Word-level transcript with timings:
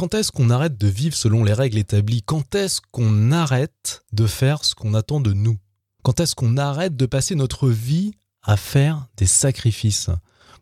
Quand 0.00 0.14
est-ce 0.14 0.32
qu'on 0.32 0.48
arrête 0.48 0.78
de 0.78 0.86
vivre 0.86 1.14
selon 1.14 1.44
les 1.44 1.52
règles 1.52 1.76
établies? 1.76 2.22
Quand 2.22 2.54
est-ce 2.54 2.80
qu'on 2.90 3.32
arrête 3.32 4.02
de 4.14 4.26
faire 4.26 4.64
ce 4.64 4.74
qu'on 4.74 4.94
attend 4.94 5.20
de 5.20 5.34
nous? 5.34 5.58
Quand 6.02 6.20
est-ce 6.20 6.34
qu'on 6.34 6.56
arrête 6.56 6.96
de 6.96 7.04
passer 7.04 7.34
notre 7.34 7.68
vie 7.68 8.12
à 8.42 8.56
faire 8.56 9.08
des 9.18 9.26
sacrifices? 9.26 10.08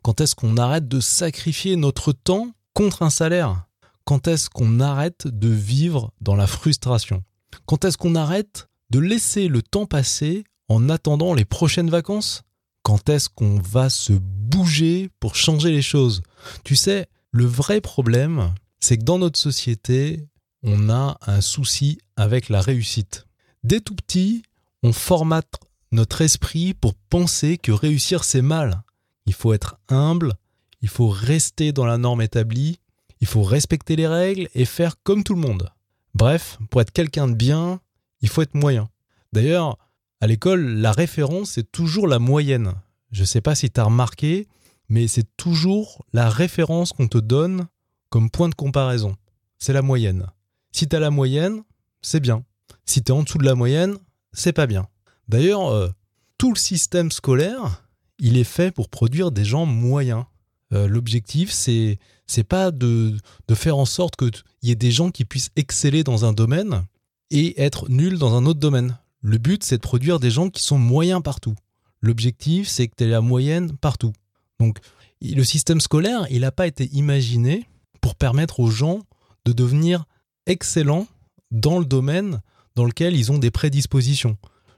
Quand 0.01 0.19
est-ce 0.19 0.35
qu'on 0.35 0.57
arrête 0.57 0.89
de 0.89 0.99
sacrifier 0.99 1.77
notre 1.77 2.11
temps 2.11 2.51
contre 2.73 3.01
un 3.01 3.09
salaire? 3.09 3.65
Quand 4.03 4.27
est-ce 4.27 4.49
qu'on 4.49 4.81
arrête 4.81 5.25
de 5.25 5.47
vivre 5.47 6.11
dans 6.19 6.35
la 6.35 6.45
frustration? 6.45 7.23
Quand 7.65 7.85
est-ce 7.85 7.97
qu'on 7.97 8.15
arrête 8.15 8.67
de 8.89 8.99
laisser 8.99 9.47
le 9.47 9.61
temps 9.61 9.85
passer 9.85 10.43
en 10.67 10.89
attendant 10.89 11.33
les 11.33 11.45
prochaines 11.45 11.89
vacances? 11.89 12.43
Quand 12.83 13.07
est-ce 13.07 13.29
qu'on 13.29 13.57
va 13.57 13.89
se 13.89 14.11
bouger 14.11 15.09
pour 15.21 15.37
changer 15.37 15.71
les 15.71 15.81
choses? 15.81 16.23
Tu 16.65 16.75
sais, 16.75 17.07
le 17.31 17.45
vrai 17.45 17.79
problème, 17.79 18.53
c'est 18.79 18.97
que 18.97 19.03
dans 19.03 19.19
notre 19.19 19.39
société, 19.39 20.27
on 20.63 20.89
a 20.89 21.17
un 21.25 21.41
souci 21.41 21.99
avec 22.15 22.49
la 22.49 22.61
réussite. 22.61 23.25
Dès 23.63 23.79
tout 23.79 23.95
petit, 23.95 24.43
on 24.83 24.93
formate 24.93 25.59
notre 25.91 26.21
esprit 26.21 26.73
pour 26.73 26.93
penser 26.93 27.57
que 27.57 27.71
réussir 27.71 28.23
c'est 28.23 28.41
mal. 28.41 28.83
Il 29.25 29.33
faut 29.33 29.53
être 29.53 29.79
humble, 29.89 30.33
il 30.81 30.89
faut 30.89 31.09
rester 31.09 31.71
dans 31.71 31.85
la 31.85 31.97
norme 31.97 32.21
établie, 32.21 32.79
il 33.21 33.27
faut 33.27 33.43
respecter 33.43 33.95
les 33.95 34.07
règles 34.07 34.47
et 34.55 34.65
faire 34.65 35.01
comme 35.03 35.23
tout 35.23 35.35
le 35.35 35.41
monde. 35.41 35.69
Bref, 36.13 36.57
pour 36.69 36.81
être 36.81 36.91
quelqu'un 36.91 37.27
de 37.27 37.35
bien, 37.35 37.81
il 38.21 38.29
faut 38.29 38.41
être 38.41 38.55
moyen. 38.55 38.89
D'ailleurs, 39.33 39.77
à 40.21 40.27
l'école, 40.27 40.61
la 40.61 40.91
référence 40.91 41.57
est 41.57 41.71
toujours 41.71 42.07
la 42.07 42.19
moyenne. 42.19 42.73
Je 43.11 43.21
ne 43.21 43.25
sais 43.25 43.41
pas 43.41 43.55
si 43.55 43.69
tu 43.69 43.79
as 43.79 43.85
remarqué, 43.85 44.47
mais 44.89 45.07
c'est 45.07 45.35
toujours 45.37 46.05
la 46.13 46.29
référence 46.29 46.93
qu'on 46.93 47.07
te 47.07 47.17
donne 47.17 47.67
comme 48.09 48.29
point 48.29 48.49
de 48.49 48.55
comparaison. 48.55 49.15
C'est 49.57 49.73
la 49.73 49.81
moyenne. 49.81 50.27
Si 50.71 50.87
tu 50.87 50.95
as 50.95 50.99
la 50.99 51.09
moyenne, 51.09 51.61
c'est 52.01 52.19
bien. 52.19 52.43
Si 52.85 53.03
tu 53.03 53.11
es 53.11 53.15
en 53.15 53.23
dessous 53.23 53.37
de 53.37 53.45
la 53.45 53.55
moyenne, 53.55 53.97
c'est 54.33 54.53
pas 54.53 54.67
bien. 54.67 54.87
D'ailleurs, 55.27 55.67
euh, 55.67 55.89
tout 56.37 56.51
le 56.53 56.57
système 56.57 57.11
scolaire, 57.11 57.83
il 58.19 58.37
est 58.37 58.43
fait 58.43 58.71
pour 58.71 58.89
produire 58.89 59.31
des 59.31 59.45
gens 59.45 59.65
moyens. 59.65 60.25
Euh, 60.73 60.87
l'objectif, 60.87 61.51
c'est 61.51 61.99
c'est 62.27 62.43
pas 62.43 62.69
de, 62.69 63.17
de, 63.47 63.55
faire 63.55 63.77
en 63.77 63.85
sorte 63.85 64.15
qu'il 64.15 64.31
y 64.61 64.69
ait 64.69 64.75
des 64.75 64.91
gens 64.91 65.09
qui 65.09 65.25
puissent 65.25 65.49
exceller 65.55 66.03
dans 66.03 66.25
un 66.25 66.33
domaine 66.33 66.85
et 67.31 67.59
être 67.59 67.89
nuls 67.89 68.19
dans 68.19 68.35
un 68.35 68.45
autre 68.45 68.59
domaine. 68.59 68.99
Le 69.21 69.39
but, 69.39 69.63
c'est 69.63 69.77
de 69.77 69.81
produire 69.81 70.19
des 70.19 70.29
gens 70.29 70.49
qui 70.49 70.61
sont 70.61 70.77
moyens 70.77 71.23
partout. 71.23 71.55
L'objectif, 72.01 72.67
c'est 72.67 72.87
que 72.87 72.93
tu 72.95 73.03
aies 73.03 73.07
la 73.07 73.21
moyenne 73.21 73.75
partout. 73.75 74.13
Donc, 74.59 74.77
le 75.21 75.43
système 75.43 75.81
scolaire, 75.81 76.27
il 76.29 76.41
n'a 76.41 76.51
pas 76.51 76.67
été 76.67 76.87
imaginé 76.93 77.67
permettre 78.15 78.59
aux 78.59 78.71
gens 78.71 79.01
de 79.45 79.53
devenir 79.53 80.05
excellents 80.45 81.07
dans 81.51 81.79
le 81.79 81.85
domaine 81.85 82.41
dans 82.75 82.85
lequel 82.85 83.15
ils 83.15 83.31
ont 83.31 83.39
des 83.39 83.51
prédispositions. 83.51 84.37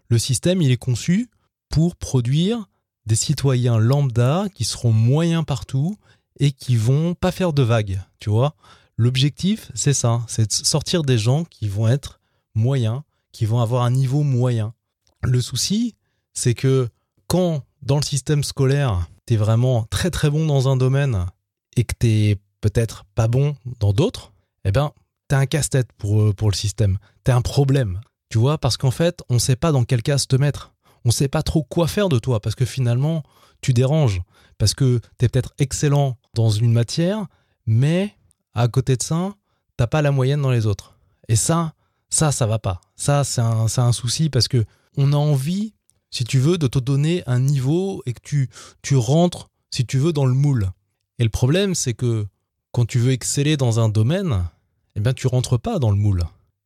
Le 0.09 0.17
système, 0.17 0.61
il 0.61 0.71
est 0.71 0.77
conçu 0.77 1.29
pour 1.69 1.95
produire 1.95 2.67
des 3.05 3.15
citoyens 3.15 3.77
lambda 3.77 4.45
qui 4.53 4.65
seront 4.65 4.91
moyens 4.91 5.45
partout 5.45 5.97
et 6.39 6.51
qui 6.51 6.75
vont 6.75 7.13
pas 7.13 7.31
faire 7.31 7.53
de 7.53 7.63
vagues, 7.63 8.01
tu 8.19 8.29
vois. 8.29 8.55
L'objectif, 8.97 9.71
c'est 9.73 9.93
ça, 9.93 10.21
c'est 10.27 10.47
de 10.47 10.65
sortir 10.65 11.03
des 11.03 11.17
gens 11.17 11.43
qui 11.45 11.67
vont 11.67 11.87
être 11.87 12.19
moyens, 12.55 13.01
qui 13.31 13.45
vont 13.45 13.59
avoir 13.59 13.83
un 13.83 13.91
niveau 13.91 14.23
moyen. 14.23 14.73
Le 15.23 15.41
souci, 15.41 15.95
c'est 16.33 16.53
que 16.53 16.89
quand 17.27 17.63
dans 17.81 17.97
le 17.97 18.03
système 18.03 18.43
scolaire, 18.43 19.07
tu 19.25 19.33
es 19.33 19.37
vraiment 19.37 19.85
très 19.89 20.11
très 20.11 20.29
bon 20.29 20.45
dans 20.45 20.67
un 20.67 20.77
domaine 20.77 21.25
et 21.77 21.83
que 21.83 21.95
tu 21.99 22.37
peut-être 22.61 23.05
pas 23.15 23.27
bon 23.27 23.55
dans 23.79 23.93
d'autres, 23.93 24.31
eh 24.63 24.71
ben, 24.71 24.91
t'as 25.27 25.39
un 25.39 25.45
casse-tête 25.45 25.91
pour, 25.97 26.21
euh, 26.21 26.33
pour 26.33 26.49
le 26.49 26.55
système. 26.55 26.97
T'as 27.23 27.35
un 27.35 27.41
problème. 27.41 27.99
Tu 28.29 28.37
vois, 28.37 28.57
parce 28.57 28.77
qu'en 28.77 28.91
fait, 28.91 29.21
on 29.29 29.39
sait 29.39 29.55
pas 29.55 29.71
dans 29.71 29.83
quel 29.83 30.01
cas 30.01 30.17
te 30.17 30.35
mettre. 30.35 30.73
On 31.03 31.11
sait 31.11 31.27
pas 31.27 31.43
trop 31.43 31.63
quoi 31.63 31.87
faire 31.87 32.09
de 32.09 32.19
toi, 32.19 32.39
parce 32.39 32.55
que 32.55 32.65
finalement, 32.65 33.23
tu 33.61 33.73
déranges. 33.73 34.21
Parce 34.57 34.73
que 34.73 34.99
t'es 35.17 35.27
peut-être 35.27 35.53
excellent 35.57 36.17
dans 36.33 36.49
une 36.49 36.71
matière, 36.71 37.25
mais 37.65 38.15
à 38.53 38.67
côté 38.67 38.95
de 38.95 39.03
ça, 39.03 39.33
t'as 39.77 39.87
pas 39.87 40.01
la 40.01 40.11
moyenne 40.11 40.41
dans 40.41 40.51
les 40.51 40.65
autres. 40.65 40.97
Et 41.27 41.35
ça, 41.35 41.73
ça, 42.09 42.31
ça 42.31 42.45
va 42.45 42.59
pas. 42.59 42.81
Ça, 42.95 43.23
c'est 43.23 43.41
un, 43.41 43.65
un, 43.65 43.91
souci 43.93 44.29
parce 44.29 44.47
que 44.47 44.65
on 44.97 45.13
a 45.13 45.17
envie, 45.17 45.73
si 46.09 46.23
tu 46.23 46.39
veux, 46.39 46.57
de 46.57 46.67
te 46.67 46.77
donner 46.77 47.23
un 47.25 47.39
niveau 47.39 48.03
et 48.05 48.13
que 48.13 48.19
tu, 48.21 48.49
tu 48.81 48.95
rentres, 48.95 49.49
si 49.71 49.85
tu 49.85 49.97
veux, 49.97 50.13
dans 50.13 50.25
le 50.25 50.33
moule. 50.33 50.71
Et 51.17 51.23
le 51.23 51.29
problème, 51.29 51.73
c'est 51.73 51.93
que 51.93 52.27
quand 52.71 52.85
tu 52.85 52.99
veux 52.99 53.11
exceller 53.11 53.57
dans 53.57 53.79
un 53.79 53.89
domaine, 53.89 54.47
eh 54.95 54.99
bien 54.99 55.13
tu 55.13 55.27
rentres 55.27 55.59
pas 55.59 55.79
dans 55.79 55.91
le 55.91 55.97
moule. 55.97 56.23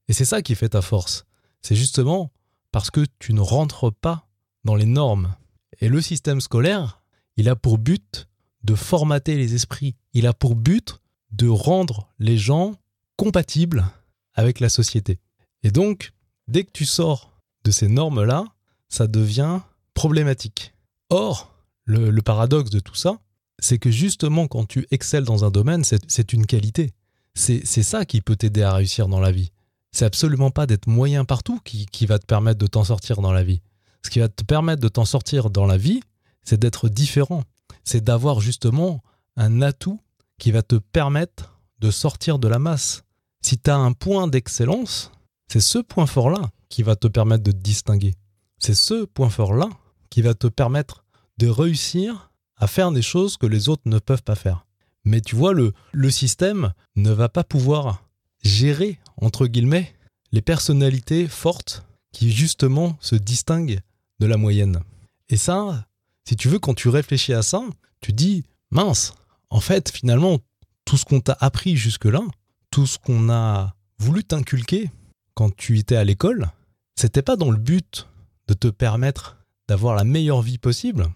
Et 0.07 0.13
c'est 0.13 0.25
ça 0.25 0.41
qui 0.41 0.55
fait 0.55 0.69
ta 0.69 0.81
force. 0.81 1.25
C'est 1.61 1.75
justement 1.75 2.31
parce 2.71 2.91
que 2.91 3.05
tu 3.19 3.33
ne 3.33 3.41
rentres 3.41 3.91
pas 3.91 4.27
dans 4.63 4.75
les 4.75 4.85
normes. 4.85 5.35
Et 5.79 5.89
le 5.89 6.01
système 6.01 6.41
scolaire, 6.41 7.01
il 7.37 7.49
a 7.49 7.55
pour 7.55 7.77
but 7.77 8.27
de 8.63 8.75
formater 8.75 9.35
les 9.35 9.55
esprits. 9.55 9.95
Il 10.13 10.27
a 10.27 10.33
pour 10.33 10.55
but 10.55 10.99
de 11.31 11.47
rendre 11.47 12.09
les 12.19 12.37
gens 12.37 12.73
compatibles 13.17 13.85
avec 14.33 14.59
la 14.59 14.69
société. 14.69 15.19
Et 15.63 15.71
donc, 15.71 16.13
dès 16.47 16.63
que 16.63 16.71
tu 16.71 16.85
sors 16.85 17.31
de 17.63 17.71
ces 17.71 17.87
normes-là, 17.87 18.45
ça 18.89 19.07
devient 19.07 19.61
problématique. 19.93 20.73
Or, 21.09 21.51
le, 21.85 22.09
le 22.09 22.21
paradoxe 22.21 22.69
de 22.69 22.79
tout 22.79 22.95
ça, 22.95 23.19
c'est 23.59 23.79
que 23.79 23.91
justement, 23.91 24.47
quand 24.47 24.65
tu 24.65 24.87
excelles 24.91 25.23
dans 25.23 25.45
un 25.45 25.51
domaine, 25.51 25.83
c'est 25.83 26.33
une 26.33 26.45
qualité. 26.45 26.91
C'est 27.33 27.63
ça 27.65 28.05
qui 28.05 28.21
peut 28.21 28.35
t'aider 28.35 28.61
à 28.61 28.73
réussir 28.73 29.07
dans 29.07 29.19
la 29.19 29.31
vie. 29.31 29.51
C'est 29.91 30.05
absolument 30.05 30.51
pas 30.51 30.65
d'être 30.65 30.87
moyen 30.87 31.25
partout 31.25 31.59
qui, 31.63 31.85
qui 31.85 32.05
va 32.05 32.19
te 32.19 32.25
permettre 32.25 32.59
de 32.59 32.67
t'en 32.67 32.83
sortir 32.83 33.21
dans 33.21 33.31
la 33.31 33.43
vie. 33.43 33.61
Ce 34.03 34.09
qui 34.09 34.19
va 34.19 34.27
te 34.27 34.43
permettre 34.43 34.81
de 34.81 34.87
t'en 34.87 35.05
sortir 35.05 35.49
dans 35.49 35.65
la 35.65 35.77
vie, 35.77 36.01
c'est 36.43 36.59
d'être 36.59 36.89
différent. 36.89 37.43
C'est 37.83 38.03
d'avoir 38.03 38.39
justement 38.39 39.03
un 39.37 39.61
atout 39.61 39.99
qui 40.37 40.51
va 40.51 40.61
te 40.61 40.75
permettre 40.75 41.59
de 41.79 41.91
sortir 41.91 42.39
de 42.39 42.47
la 42.47 42.59
masse. 42.59 43.03
Si 43.41 43.57
tu 43.57 43.69
as 43.69 43.77
un 43.77 43.93
point 43.93 44.27
d'excellence, 44.27 45.11
c'est 45.47 45.59
ce 45.59 45.79
point 45.79 46.05
fort-là 46.05 46.49
qui 46.69 46.83
va 46.83 46.95
te 46.95 47.07
permettre 47.07 47.43
de 47.43 47.51
te 47.51 47.57
distinguer. 47.57 48.15
C'est 48.57 48.75
ce 48.75 49.05
point 49.05 49.29
fort-là 49.29 49.69
qui 50.09 50.21
va 50.21 50.33
te 50.33 50.47
permettre 50.47 51.05
de 51.37 51.47
réussir 51.47 52.31
à 52.57 52.67
faire 52.67 52.91
des 52.91 53.01
choses 53.01 53.37
que 53.37 53.45
les 53.45 53.69
autres 53.69 53.83
ne 53.85 53.99
peuvent 53.99 54.23
pas 54.23 54.35
faire. 54.35 54.65
Mais 55.03 55.21
tu 55.21 55.35
vois, 55.35 55.53
le, 55.53 55.73
système 56.09 56.73
ne 56.95 57.11
va 57.11 57.29
pas 57.29 57.43
pouvoir 57.43 58.03
gérer, 58.43 58.99
entre 59.17 59.47
guillemets, 59.47 59.93
les 60.31 60.41
personnalités 60.41 61.27
fortes 61.27 61.85
qui 62.11 62.31
justement 62.31 62.97
se 62.99 63.15
distinguent 63.15 63.79
de 64.19 64.25
la 64.25 64.37
moyenne. 64.37 64.81
Et 65.29 65.37
ça, 65.37 65.85
si 66.27 66.35
tu 66.35 66.47
veux, 66.47 66.59
quand 66.59 66.73
tu 66.73 66.89
réfléchis 66.89 67.33
à 67.33 67.43
ça, 67.43 67.61
tu 68.01 68.13
dis, 68.13 68.43
mince, 68.71 69.13
en 69.49 69.59
fait, 69.59 69.91
finalement, 69.91 70.39
tout 70.85 70.97
ce 70.97 71.05
qu'on 71.05 71.21
t'a 71.21 71.37
appris 71.39 71.75
jusque-là, 71.75 72.21
tout 72.71 72.87
ce 72.87 72.97
qu'on 72.97 73.29
a 73.29 73.75
voulu 73.99 74.23
t'inculquer 74.23 74.89
quand 75.35 75.55
tu 75.55 75.77
étais 75.77 75.95
à 75.95 76.03
l'école, 76.03 76.49
c'était 76.95 77.21
pas 77.21 77.35
dans 77.35 77.51
le 77.51 77.57
but 77.57 78.07
de 78.47 78.53
te 78.53 78.67
permettre 78.67 79.37
d'avoir 79.67 79.95
la 79.95 80.03
meilleure 80.03 80.41
vie 80.41 80.57
possible, 80.57 81.07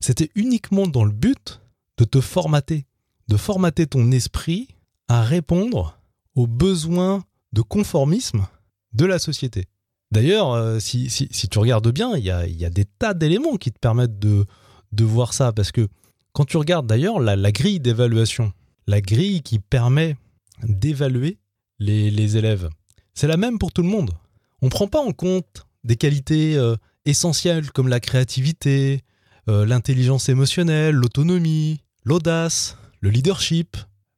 c'était 0.00 0.30
uniquement 0.34 0.86
dans 0.86 1.04
le 1.04 1.12
but 1.12 1.60
de 1.96 2.04
te 2.04 2.20
formater, 2.20 2.86
de 3.28 3.36
formater 3.36 3.86
ton 3.86 4.10
esprit 4.10 4.68
à 5.08 5.22
répondre 5.22 5.98
aux 6.34 6.46
besoins 6.46 7.24
de 7.52 7.62
conformisme 7.62 8.46
de 8.92 9.04
la 9.04 9.18
société. 9.18 9.66
D'ailleurs, 10.10 10.52
euh, 10.52 10.78
si, 10.78 11.08
tu 11.28 11.58
regardes 11.58 11.90
bien, 11.92 12.16
il 12.16 12.24
y 12.24 12.30
a, 12.30 12.70
des 12.70 12.84
tas 12.84 13.14
d'éléments 13.14 13.56
qui 13.56 13.72
te 13.72 13.78
permettent 13.78 14.18
de, 14.18 14.46
voir 15.00 15.34
ça, 15.34 15.52
parce 15.52 15.72
que 15.72 15.88
quand 16.32 16.44
tu 16.44 16.56
regardes 16.56 16.86
d'ailleurs 16.86 17.20
la, 17.20 17.52
grille 17.52 17.80
d'évaluation, 17.80 18.52
la 18.86 19.00
grille 19.00 19.42
qui 19.42 19.58
permet 19.58 20.16
d'évaluer 20.62 21.38
les, 21.78 22.36
élèves, 22.36 22.70
c'est 23.14 23.26
la 23.26 23.36
même 23.36 23.58
pour 23.58 23.72
tout 23.72 23.82
le 23.82 23.88
monde. 23.88 24.12
On 24.62 24.66
ne 24.66 24.70
prend 24.70 24.88
pas 24.88 25.00
en 25.00 25.12
compte 25.12 25.66
des 25.84 25.96
qualités 25.96 26.56
euh, 26.56 26.76
essentielles 27.04 27.70
comme 27.70 27.88
la 27.88 28.00
créativité, 28.00 29.02
euh, 29.48 29.64
l'intelligence 29.64 30.28
émotionnelle, 30.28 30.94
l'autonomie, 30.94 31.80
l'audace, 32.04 32.76
le 33.00 33.10
leadership, 33.10 33.76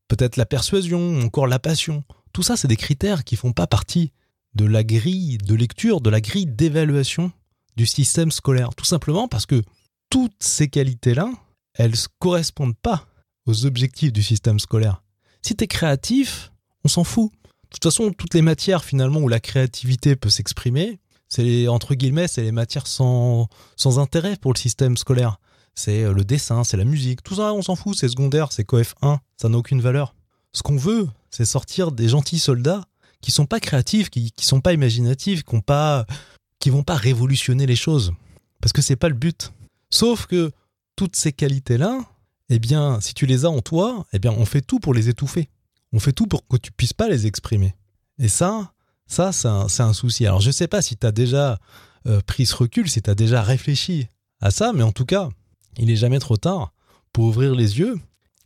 peut-être 0.09 0.37
la 0.37 0.47
persuasion, 0.47 1.21
encore 1.21 1.47
la 1.47 1.59
passion. 1.59 2.05
Tout 2.33 2.43
ça, 2.43 2.57
c'est 2.57 2.69
des 2.69 2.77
critères 2.77 3.25
qui 3.25 3.37
font 3.37 3.53
pas 3.53 3.67
partie 3.67 4.13
de 4.55 4.65
la 4.65 4.83
grille 4.83 5.39
de 5.39 5.55
lecture, 5.55 6.01
de 6.01 6.11
la 6.11 6.21
grille 6.21 6.47
d'évaluation 6.47 7.31
du 7.77 7.87
système 7.87 8.31
scolaire. 8.31 8.75
Tout 8.75 8.85
simplement 8.85 9.29
parce 9.29 9.47
que 9.47 9.63
toutes 10.11 10.35
ces 10.41 10.69
qualités-là, 10.69 11.31
elles 11.75 11.93
ne 11.93 11.97
correspondent 12.19 12.77
pas 12.77 13.07
aux 13.47 13.67
objectifs 13.67 14.13
du 14.13 14.23
système 14.23 14.59
scolaire. 14.59 15.03
Si 15.43 15.55
tu 15.55 15.65
es 15.65 15.67
créatif, 15.69 16.51
on 16.85 16.89
s'en 16.89 17.05
fout. 17.05 17.31
De 17.33 17.77
toute 17.77 17.85
façon, 17.85 18.13
toutes 18.13 18.35
les 18.35 18.43
matières 18.43 18.85
finalement 18.85 19.21
où 19.21 19.29
la 19.29 19.39
créativité 19.39 20.17
peut 20.17 20.29
s'exprimer, 20.29 20.99
c'est 21.31 21.69
entre 21.69 21.95
guillemets, 21.95 22.29
c'est 22.29 22.43
les 22.43 22.53
matières 22.53 22.87
sans, 22.87 23.49
sans 23.77 23.99
intérêt 23.99 24.37
pour 24.37 24.53
le 24.53 24.59
système 24.59 24.97
scolaire. 24.97 25.39
C'est 25.75 26.03
euh, 26.03 26.13
le 26.13 26.25
dessin, 26.25 26.65
c'est 26.65 26.77
la 26.77 26.85
musique, 26.85 27.23
tout 27.23 27.37
ça, 27.37 27.55
on 27.55 27.63
s'en 27.63 27.77
fout, 27.77 27.97
c'est 27.97 28.09
secondaire, 28.09 28.53
c'est 28.53 28.65
coef 28.65 28.95
1, 29.01 29.21
ça 29.37 29.49
n'a 29.49 29.57
aucune 29.57 29.81
valeur. 29.81 30.15
Ce 30.53 30.63
qu'on 30.63 30.77
veut, 30.77 31.09
c'est 31.31 31.45
sortir 31.45 31.93
des 31.93 32.09
gentils 32.09 32.41
soldats 32.41 32.85
qui 33.21 33.31
sont 33.31 33.47
pas 33.47 33.61
créatifs, 33.61 34.11
qui, 34.11 34.33
qui 34.33 34.45
sont 34.45 34.61
pas 34.61 34.73
imaginatifs, 34.73 35.45
qui 35.45 35.55
ont 35.55 35.61
pas, 35.61 36.05
qui 36.59 36.71
vont 36.71 36.83
pas 36.83 36.97
révolutionner 36.97 37.67
les 37.67 37.77
choses. 37.77 38.13
Parce 38.61 38.73
que 38.73 38.83
c'est 38.83 38.97
pas 38.97 39.09
le 39.09 39.15
but. 39.15 39.53
Sauf 39.91 40.27
que 40.27 40.51
toutes 40.97 41.17
ces 41.17 41.33
qualités-là, 41.33 42.01
eh 42.49 42.59
bien, 42.59 43.01
si 43.01 43.15
tu 43.15 43.27
les 43.27 43.45
as 43.45 43.51
en 43.51 43.61
toi, 43.61 44.05
eh 44.13 44.19
bien, 44.19 44.33
on 44.33 44.45
fait 44.45 44.61
tout 44.61 44.81
pour 44.81 44.93
les 44.93 45.09
étouffer. 45.09 45.49
On 45.93 46.01
fait 46.01 46.13
tout 46.13 46.27
pour 46.27 46.47
que 46.47 46.57
tu 46.57 46.73
puisses 46.73 46.93
pas 46.93 47.09
les 47.09 47.27
exprimer. 47.27 47.75
Et 48.19 48.29
ça, 48.29 48.73
ça, 49.11 49.33
c'est 49.33 49.83
un, 49.83 49.93
souci. 49.93 50.25
Alors, 50.25 50.41
je 50.41 50.53
sais 50.53 50.69
pas 50.69 50.83
si 50.83 50.97
tu 50.97 51.05
as 51.05 51.11
déjà 51.11 51.59
euh, 52.07 52.21
pris 52.21 52.47
ce 52.47 52.55
recul, 52.55 52.89
si 52.89 53.03
tu 53.03 53.11
as 53.11 53.17
déjà 53.17 53.43
réfléchi 53.43 54.07
à 54.41 54.53
ça, 54.53 54.73
mais 54.73 54.85
en 54.85 54.93
tout 54.93 55.05
cas, 55.05 55.29
il 55.79 55.91
est 55.91 55.97
jamais 55.97 56.21
trop 56.21 56.37
tard 56.37 56.73
pour 57.13 57.25
ouvrir 57.25 57.57
les 57.57 57.81
yeux. 57.81 57.99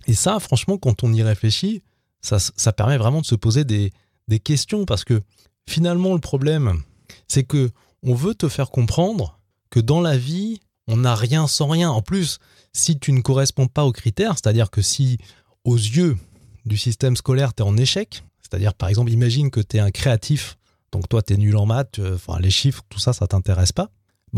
Et 0.07 0.15
ça, 0.15 0.41
franchement, 0.41 0.79
quand 0.79 1.05
on 1.05 1.13
y 1.13 1.23
réfléchit, 1.23 1.83
ça, 2.23 2.73
permet 2.73 2.97
vraiment 2.97 3.21
de 3.21 3.27
se 3.27 3.35
poser 3.35 3.65
des, 3.65 3.93
des 4.27 4.41
questions 4.41 4.87
parce 4.87 5.05
que 5.05 5.21
finalement, 5.69 6.15
le 6.15 6.21
problème, 6.21 6.83
c'est 7.29 7.45
que 7.45 7.71
on 8.03 8.15
veut 8.15 8.35
te 8.35 8.49
faire 8.49 8.71
comprendre 8.71 9.39
que 9.69 9.81
dans 9.81 10.01
la 10.01 10.17
vie, 10.17 10.61
on 10.89 10.97
n'a 10.97 11.15
rien 11.15 11.47
sans 11.47 11.69
rien. 11.69 11.91
En 11.91 12.01
plus, 12.01 12.39
si 12.73 12.99
tu 12.99 13.13
ne 13.13 13.21
corresponds 13.21 13.67
pas 13.67 13.85
aux 13.85 13.93
critères, 13.93 14.33
c'est-à-dire 14.33 14.71
que 14.71 14.81
si 14.81 15.19
aux 15.65 15.77
yeux 15.77 16.17
du 16.65 16.79
système 16.79 17.17
scolaire, 17.17 17.53
tu 17.53 17.63
es 17.63 17.67
en 17.67 17.77
échec, 17.77 18.25
c'est-à-dire 18.45 18.75
par 18.75 18.89
exemple, 18.89 19.11
imagine 19.11 19.51
que 19.51 19.61
tu 19.61 19.79
es 19.79 19.81
un 19.81 19.91
créatif, 19.91 20.57
donc 20.93 21.09
toi 21.09 21.23
tu 21.23 21.35
es 21.35 21.37
nul 21.37 21.57
en 21.57 21.67
maths, 21.67 22.01
enfin 22.15 22.39
les 22.39 22.51
chiffres, 22.51 22.83
tout 22.89 22.99
ça, 22.99 23.13
ça 23.13 23.27
t'intéresse 23.27 23.73
pas, 23.73 23.91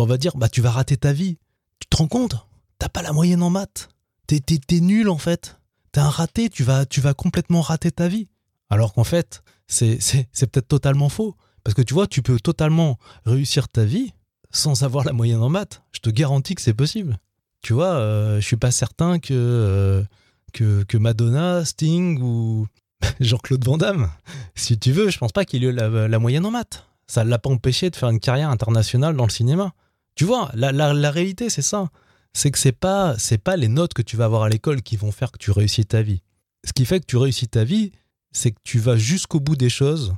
on 0.02 0.06
va 0.06 0.18
dire, 0.18 0.36
bah 0.36 0.48
tu 0.48 0.60
vas 0.60 0.70
rater 0.70 0.96
ta 0.96 1.12
vie. 1.12 1.38
Tu 1.80 1.88
te 1.88 1.96
rends 1.96 2.08
compte? 2.08 2.36
T'as 2.78 2.88
pas 2.88 3.02
la 3.02 3.12
moyenne 3.12 3.42
en 3.42 3.50
maths. 3.50 3.88
T'es, 4.26 4.40
es, 4.46 4.80
nul 4.80 5.08
en 5.08 5.18
fait. 5.18 5.58
T'es 5.92 6.00
un 6.00 6.10
raté, 6.10 6.50
tu 6.50 6.64
vas, 6.64 6.84
tu 6.84 7.00
vas 7.00 7.14
complètement 7.14 7.60
rater 7.60 7.90
ta 7.90 8.08
vie. 8.08 8.28
Alors 8.68 8.92
qu'en 8.92 9.04
fait, 9.04 9.42
c'est, 9.66 9.98
c'est 10.00 10.46
peut-être 10.46 10.68
totalement 10.68 11.08
faux. 11.08 11.36
Parce 11.64 11.74
que 11.74 11.82
tu 11.82 11.94
vois, 11.94 12.06
tu 12.06 12.22
peux 12.22 12.38
totalement 12.38 12.98
réussir 13.24 13.68
ta 13.68 13.84
vie 13.84 14.12
sans 14.50 14.82
avoir 14.82 15.04
la 15.04 15.12
moyenne 15.12 15.40
en 15.40 15.48
maths. 15.48 15.82
Je 15.92 16.00
te 16.00 16.10
garantis 16.10 16.54
que 16.54 16.62
c'est 16.62 16.74
possible. 16.74 17.18
Tu 17.62 17.72
vois, 17.72 17.94
euh, 17.94 18.40
je 18.40 18.46
suis 18.46 18.56
pas 18.56 18.70
certain 18.70 19.18
que, 19.18 19.34
euh, 19.34 20.04
que, 20.52 20.84
que, 20.84 20.96
Madonna, 20.96 21.64
Sting 21.64 22.20
ou 22.20 22.66
Jean-Claude 23.20 23.64
Van 23.64 23.76
Damme, 23.76 24.10
si 24.54 24.78
tu 24.78 24.92
veux, 24.92 25.10
je 25.10 25.18
pense 25.18 25.32
pas 25.32 25.44
qu'il 25.44 25.64
ait 25.64 25.68
eu 25.68 25.72
la, 25.72 26.18
moyenne 26.18 26.46
en 26.46 26.50
maths. 26.50 26.86
Ça 27.06 27.24
l'a 27.24 27.38
pas 27.38 27.50
empêché 27.50 27.90
de 27.90 27.96
faire 27.96 28.08
une 28.08 28.20
carrière 28.20 28.50
internationale 28.50 29.16
dans 29.16 29.24
le 29.24 29.30
cinéma. 29.30 29.72
Tu 30.14 30.24
vois, 30.24 30.50
la, 30.54 30.72
la, 30.72 31.10
réalité, 31.10 31.50
c'est 31.50 31.62
ça. 31.62 31.90
C'est 32.32 32.50
que 32.50 32.58
c'est 32.58 32.72
pas, 32.72 33.16
c'est 33.18 33.38
pas 33.38 33.56
les 33.56 33.68
notes 33.68 33.94
que 33.94 34.02
tu 34.02 34.16
vas 34.16 34.24
avoir 34.24 34.42
à 34.42 34.48
l'école 34.48 34.82
qui 34.82 34.96
vont 34.96 35.12
faire 35.12 35.30
que 35.30 35.38
tu 35.38 35.50
réussis 35.50 35.86
ta 35.86 36.02
vie. 36.02 36.22
Ce 36.64 36.72
qui 36.72 36.84
fait 36.84 37.00
que 37.00 37.06
tu 37.06 37.16
réussis 37.16 37.48
ta 37.48 37.64
vie, 37.64 37.92
c'est 38.32 38.50
que 38.50 38.60
tu 38.64 38.78
vas 38.78 38.96
jusqu'au 38.96 39.40
bout 39.40 39.56
des 39.56 39.68
choses 39.68 40.14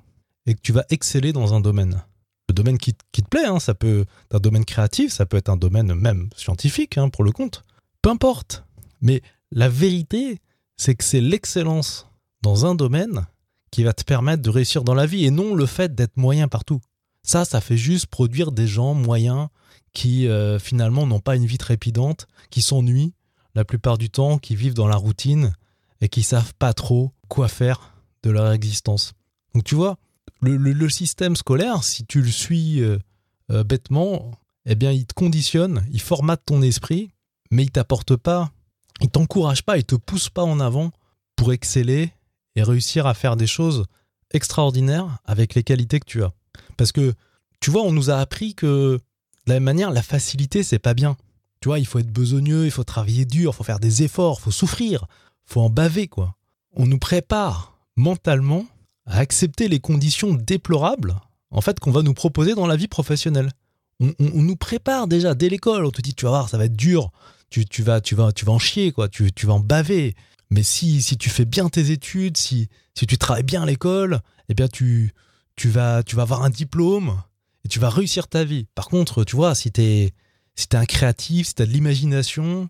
et 0.47 0.55
que 0.55 0.61
tu 0.61 0.73
vas 0.73 0.85
exceller 0.91 1.33
dans 1.33 1.55
un 1.55 1.61
domaine. 1.61 2.03
Le 2.49 2.55
domaine 2.55 2.79
qui, 2.79 2.95
te 2.95 3.29
plaît, 3.29 3.45
hein, 3.45 3.61
ça 3.61 3.75
peut 3.75 4.07
être 4.25 4.37
un 4.37 4.41
domaine 4.41 4.65
créatif, 4.65 5.13
ça 5.13 5.27
peut 5.27 5.37
être 5.37 5.51
un 5.51 5.59
domaine 5.59 5.95
même 5.95 6.31
scientifique, 6.35 6.97
hein, 6.97 7.11
pour 7.11 7.23
le 7.23 7.33
compte. 7.33 7.63
Peu 8.01 8.09
importe. 8.09 8.65
Mais 9.03 9.21
la 9.53 9.69
vérité, 9.69 10.41
c'est 10.77 10.95
que 10.95 11.05
c'est 11.05 11.21
l'excellence 11.21 12.08
dans 12.43 12.67
un 12.67 12.75
domaine 12.75 13.27
qui 13.71 13.85
va 13.85 13.93
te 13.93 14.05
permettre 14.05 14.43
de 14.43 14.51
réussir 14.51 14.85
dans 14.85 14.95
la 14.95 15.07
vie 15.07 15.25
et 15.25 15.31
non 15.31 15.55
le 15.55 15.67
fait 15.67 15.95
d'être 15.95 16.17
moyen 16.17 16.49
partout. 16.49 16.81
Ça, 17.23 17.45
ça 17.45 17.61
fait 17.61 17.77
juste 17.77 18.07
produire 18.07 18.53
des 18.53 18.67
gens 18.67 18.95
moyens 18.95 19.49
qui 19.93 20.29
euh, 20.29 20.59
finalement 20.59 21.07
n'ont 21.07 21.21
pas 21.21 21.37
une 21.37 21.47
vie 21.47 21.59
trépidante, 21.59 22.27
qui 22.51 22.63
s'ennuient 22.63 23.13
la 23.55 23.65
plupart 23.65 23.99
du 23.99 24.11
temps, 24.11 24.39
qui 24.39 24.55
vivent 24.57 24.75
dans 24.75 24.87
la 24.87 24.97
routine 24.97 25.53
et 26.01 26.09
qui 26.09 26.23
savent 26.23 26.55
pas 26.55 26.73
trop 26.73 27.13
quoi 27.29 27.49
faire 27.49 27.95
de 28.23 28.31
leur 28.31 28.53
existence. 28.53 29.15
Donc 29.55 29.65
tu 29.65 29.75
vois, 29.75 29.99
le, 30.41 30.89
système 30.89 31.37
scolaire, 31.37 31.83
si 31.85 32.05
tu 32.07 32.23
le 32.23 32.31
suis 32.31 32.81
euh, 32.81 32.99
euh, 33.51 33.65
bêtement, 33.65 34.31
eh 34.65 34.75
bien 34.75 34.93
il 34.93 35.07
te 35.07 35.15
conditionne, 35.15 35.85
il 35.91 36.01
formate 36.01 36.43
ton 36.47 36.63
esprit, 36.63 37.11
mais 37.51 37.65
il 37.65 37.71
t'apporte 37.71 38.17
pas, 38.17 38.53
il 39.01 39.09
t'encourage 39.09 39.63
pas, 39.65 39.79
il 39.79 39.85
te 39.85 39.97
pousse 39.97 40.29
pas 40.29 40.45
en 40.45 40.61
avant 40.61 40.93
pour 41.37 41.53
exceller 41.53 42.13
et 42.59 42.63
réussir 42.63 43.07
à 43.07 43.15
faire 43.15 43.37
des 43.37 43.47
choses 43.47 43.85
extraordinaires 44.33 45.19
avec 45.25 45.55
les 45.55 45.63
qualités 45.63 46.01
que 46.01 46.07
tu 46.07 46.23
as. 46.25 46.33
Parce 46.77 46.93
que 46.93 47.15
tu 47.61 47.71
vois, 47.71 47.83
on 47.83 47.93
nous 47.93 48.11
a 48.11 48.17
appris 48.17 48.55
que 48.55 48.97
de 48.97 49.01
la 49.47 49.55
même 49.55 49.65
manière, 49.65 49.91
la 49.91 50.03
facilité 50.03 50.63
c'est 50.63 50.79
pas 50.79 50.95
bien. 50.95 51.17
Tu 51.61 51.69
vois, 51.69 51.79
il 51.79 51.87
faut 51.87 51.99
être 51.99 52.13
besogneux, 52.13 52.67
il 52.67 52.71
faut 52.71 52.85
travailler 52.85 53.25
dur, 53.25 53.53
il 53.53 53.57
faut 53.57 53.65
faire 53.65 53.81
des 53.81 54.03
efforts, 54.03 54.39
il 54.41 54.45
faut 54.45 54.51
souffrir, 54.51 55.07
il 55.47 55.53
faut 55.53 55.61
en 55.61 55.71
baver 55.71 56.09
quoi. 56.09 56.35
On 56.73 56.87
nous 56.87 56.99
prépare 56.99 57.79
mentalement 57.97 58.67
à 59.07 59.19
accepter 59.19 59.69
les 59.69 59.81
conditions 59.81 60.35
déplorables 60.35 61.15
en 61.51 61.61
fait 61.61 61.79
qu'on 61.81 61.93
va 61.93 62.03
nous 62.03 62.15
proposer 62.15 62.55
dans 62.55 62.67
la 62.67 62.77
vie 62.77 62.89
professionnelle. 62.89 63.51
On, 64.01 64.15
nous 64.19 64.57
prépare 64.57 65.09
déjà 65.09 65.35
dès 65.35 65.49
l'école, 65.49 65.85
on 65.85 65.91
te 65.91 66.03
dit 66.03 66.15
tu 66.15 66.25
vas 66.25 66.31
voir 66.31 66.49
ça 66.49 66.59
va 66.59 66.67
être 66.67 66.77
dur, 66.77 67.11
tu, 67.51 67.65
vas 67.83 68.01
tu 68.01 68.15
vas 68.15 68.33
tu 68.33 68.45
vas 68.45 68.53
en 68.53 68.59
chier 68.59 68.93
quoi, 68.93 69.09
tu, 69.09 69.33
tu 69.33 69.47
vas 69.47 69.55
en 69.55 69.61
baver. 69.61 70.15
Mais 70.51 70.63
si, 70.63 71.03
si 71.03 71.17
tu 71.17 71.29
fais 71.29 71.45
bien 71.45 71.69
tes 71.69 71.91
études, 71.91 72.37
si, 72.37 72.69
si 72.95 73.07
tu 73.07 73.19
travailles 73.19 73.43
bien 73.43 73.63
à 73.63 73.67
l'école, 73.67 74.21
eh 74.49 74.55
bien 74.55 74.69
tu, 74.69 75.13
tu, 75.57 75.69
vas, 75.69 76.03
tu 76.03 76.17
vas 76.17 76.23
avoir 76.23 76.43
un 76.43 76.51
diplôme 76.51 77.21
et 77.65 77.69
tu 77.69 77.79
vas 77.79 77.91
réussir 77.91 78.29
ta 78.29 78.45
vie. 78.45 78.67
Par 78.75 78.89
contre, 78.89 79.25
tu 79.25 79.37
vois, 79.37 79.55
si 79.55 79.71
t'es 79.71 80.15
si 80.59 80.67
es 80.73 80.77
un 80.77 80.87
créatif, 80.87 81.49
si 81.49 81.55
t'as 81.55 81.67
de 81.67 81.71
l'imagination, 81.71 82.69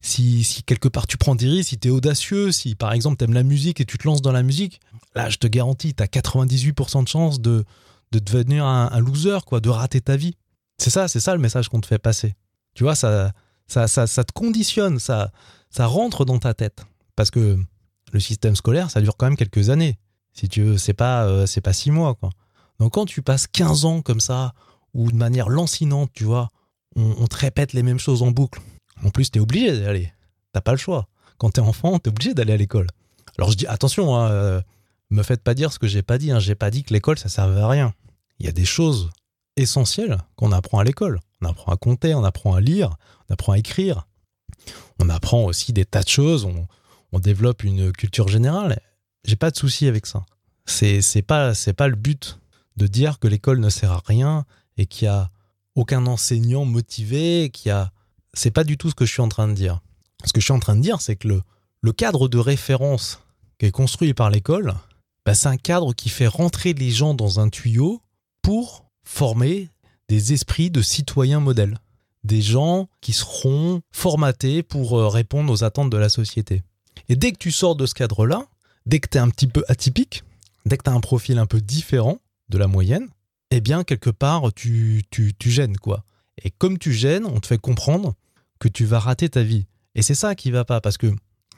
si, 0.00 0.42
si 0.42 0.62
quelque 0.62 0.88
part 0.88 1.06
tu 1.06 1.18
prends 1.18 1.34
des 1.34 1.48
risques, 1.48 1.68
si 1.70 1.78
t'es 1.78 1.90
audacieux, 1.90 2.50
si 2.50 2.74
par 2.74 2.92
exemple 2.92 3.16
t'aimes 3.16 3.34
la 3.34 3.42
musique 3.42 3.80
et 3.80 3.84
tu 3.84 3.98
te 3.98 4.06
lances 4.06 4.22
dans 4.22 4.32
la 4.32 4.42
musique, 4.42 4.80
là 5.14 5.28
je 5.28 5.36
te 5.36 5.46
garantis, 5.46 5.92
t'as 5.92 6.06
98% 6.06 7.02
de 7.02 7.08
chance 7.08 7.40
de, 7.40 7.64
de 8.12 8.18
devenir 8.18 8.64
un, 8.64 9.00
loser, 9.00 9.44
quoi, 9.44 9.60
de 9.60 9.68
rater 9.68 10.00
ta 10.00 10.16
vie. 10.16 10.34
C'est 10.78 10.90
ça, 10.90 11.08
c'est 11.08 11.20
ça 11.20 11.34
le 11.34 11.40
message 11.40 11.68
qu'on 11.68 11.80
te 11.80 11.86
fait 11.86 11.98
passer. 11.98 12.34
Tu 12.74 12.84
vois, 12.84 12.94
ça, 12.94 13.32
ça, 13.66 13.86
ça, 13.86 14.06
ça 14.06 14.24
te 14.24 14.32
conditionne, 14.32 14.98
ça, 14.98 15.30
ça 15.70 15.86
rentre 15.86 16.24
dans 16.24 16.38
ta 16.38 16.54
tête. 16.54 16.86
Parce 17.16 17.30
que 17.30 17.58
le 18.12 18.20
système 18.20 18.54
scolaire, 18.54 18.90
ça 18.90 19.00
dure 19.00 19.16
quand 19.16 19.26
même 19.26 19.36
quelques 19.36 19.70
années. 19.70 19.98
Si 20.32 20.48
tu 20.48 20.62
veux, 20.62 20.78
c'est 20.78 20.92
pas, 20.92 21.24
euh, 21.24 21.46
pas 21.64 21.72
six 21.72 21.90
mois, 21.90 22.14
quoi. 22.14 22.30
Donc 22.78 22.92
quand 22.92 23.06
tu 23.06 23.22
passes 23.22 23.46
15 23.46 23.84
ans 23.86 24.02
comme 24.02 24.20
ça, 24.20 24.52
ou 24.92 25.10
de 25.10 25.16
manière 25.16 25.48
lancinante, 25.48 26.10
tu 26.12 26.24
vois, 26.24 26.50
on, 26.94 27.26
te 27.26 27.36
répète 27.36 27.74
les 27.74 27.82
mêmes 27.82 27.98
choses 27.98 28.22
en 28.22 28.30
boucle. 28.30 28.60
En 29.04 29.10
plus, 29.10 29.30
t'es 29.30 29.40
obligé 29.40 29.78
d'aller. 29.78 30.12
T'as 30.52 30.62
pas 30.62 30.72
le 30.72 30.78
choix. 30.78 31.06
Quand 31.36 31.50
t'es 31.50 31.60
enfant, 31.60 31.98
t'es 31.98 32.08
obligé 32.08 32.32
d'aller 32.32 32.54
à 32.54 32.56
l'école. 32.56 32.86
Alors 33.36 33.50
je 33.50 33.56
dis, 33.56 33.66
attention, 33.66 34.16
hein, 34.16 34.30
euh, 34.30 34.62
me 35.10 35.22
faites 35.22 35.42
pas 35.42 35.52
dire 35.52 35.72
ce 35.72 35.78
que 35.78 35.86
j'ai 35.86 36.02
pas 36.02 36.16
dit. 36.16 36.30
Hein. 36.30 36.38
J'ai 36.38 36.54
pas 36.54 36.70
dit 36.70 36.82
que 36.82 36.94
l'école, 36.94 37.18
ça 37.18 37.28
servait 37.28 37.60
à 37.60 37.68
rien. 37.68 37.92
Il 38.38 38.46
y 38.46 38.48
a 38.48 38.52
des 38.52 38.64
choses 38.64 39.10
essentielles 39.56 40.18
qu'on 40.36 40.52
apprend 40.52 40.78
à 40.78 40.84
l'école. 40.84 41.20
On 41.42 41.46
apprend 41.46 41.72
à 41.72 41.76
compter, 41.76 42.14
on 42.14 42.24
apprend 42.24 42.54
à 42.54 42.60
lire, 42.62 42.96
on 43.28 43.34
apprend 43.34 43.52
à 43.52 43.58
écrire. 43.58 44.06
On 44.98 45.10
apprend 45.10 45.44
aussi 45.44 45.74
des 45.74 45.84
tas 45.84 46.02
de 46.02 46.08
choses. 46.08 46.48
On 47.12 47.18
développe 47.18 47.64
une 47.64 47.92
culture 47.92 48.28
générale. 48.28 48.80
J'ai 49.24 49.36
pas 49.36 49.50
de 49.50 49.56
souci 49.56 49.86
avec 49.86 50.06
ça. 50.06 50.24
C'est 50.64 51.02
c'est 51.02 51.22
pas 51.22 51.54
c'est 51.54 51.72
pas 51.72 51.88
le 51.88 51.96
but 51.96 52.38
de 52.76 52.86
dire 52.86 53.18
que 53.18 53.28
l'école 53.28 53.60
ne 53.60 53.70
sert 53.70 53.92
à 53.92 54.02
rien 54.04 54.44
et 54.76 54.86
qu'il 54.86 55.06
y 55.06 55.08
a 55.08 55.30
aucun 55.74 56.06
enseignant 56.06 56.64
motivé, 56.64 57.50
qu'il 57.50 57.70
y 57.70 57.72
a 57.72 57.92
c'est 58.34 58.50
pas 58.50 58.64
du 58.64 58.76
tout 58.76 58.90
ce 58.90 58.94
que 58.94 59.06
je 59.06 59.12
suis 59.12 59.22
en 59.22 59.28
train 59.28 59.48
de 59.48 59.54
dire. 59.54 59.80
Ce 60.24 60.32
que 60.32 60.40
je 60.40 60.44
suis 60.44 60.52
en 60.52 60.60
train 60.60 60.76
de 60.76 60.82
dire, 60.82 61.00
c'est 61.00 61.16
que 61.16 61.28
le, 61.28 61.92
cadre 61.92 62.28
de 62.28 62.38
référence 62.38 63.20
qui 63.58 63.66
est 63.66 63.70
construit 63.70 64.12
par 64.12 64.30
l'école, 64.30 64.74
bah, 65.24 65.34
c'est 65.34 65.48
un 65.48 65.56
cadre 65.56 65.94
qui 65.94 66.08
fait 66.08 66.26
rentrer 66.26 66.74
les 66.74 66.90
gens 66.90 67.14
dans 67.14 67.40
un 67.40 67.48
tuyau 67.48 68.02
pour 68.42 68.86
former 69.04 69.70
des 70.08 70.32
esprits 70.32 70.70
de 70.70 70.82
citoyens 70.82 71.40
modèles, 71.40 71.78
des 72.24 72.42
gens 72.42 72.88
qui 73.00 73.12
seront 73.12 73.80
formatés 73.92 74.62
pour 74.62 74.98
euh, 74.98 75.08
répondre 75.08 75.52
aux 75.52 75.64
attentes 75.64 75.90
de 75.90 75.96
la 75.96 76.08
société. 76.08 76.62
Et 77.08 77.16
dès 77.16 77.32
que 77.32 77.38
tu 77.38 77.52
sors 77.52 77.76
de 77.76 77.86
ce 77.86 77.94
cadre-là, 77.94 78.46
dès 78.84 79.00
que 79.00 79.08
tu 79.08 79.18
es 79.18 79.20
un 79.20 79.30
petit 79.30 79.46
peu 79.46 79.64
atypique, 79.68 80.24
dès 80.64 80.76
que 80.76 80.84
tu 80.84 80.90
as 80.90 80.94
un 80.94 81.00
profil 81.00 81.38
un 81.38 81.46
peu 81.46 81.60
différent 81.60 82.18
de 82.48 82.58
la 82.58 82.66
moyenne, 82.66 83.08
eh 83.50 83.60
bien, 83.60 83.84
quelque 83.84 84.10
part, 84.10 84.52
tu, 84.54 85.02
tu, 85.10 85.34
gênes, 85.50 85.76
quoi. 85.76 86.04
Et 86.42 86.50
comme 86.50 86.78
tu 86.78 86.92
gênes, 86.92 87.26
on 87.26 87.40
te 87.40 87.46
fait 87.46 87.58
comprendre 87.58 88.14
que 88.58 88.68
tu 88.68 88.84
vas 88.84 88.98
rater 88.98 89.28
ta 89.28 89.42
vie. 89.42 89.66
Et 89.94 90.02
c'est 90.02 90.14
ça 90.14 90.34
qui 90.34 90.50
va 90.50 90.64
pas, 90.64 90.80
parce 90.80 90.98
que 90.98 91.14